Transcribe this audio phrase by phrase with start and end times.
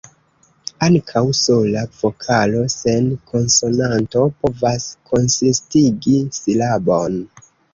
[0.85, 7.25] Ankaŭ sola vokalo sen konsonanto povas konsistigi silabon.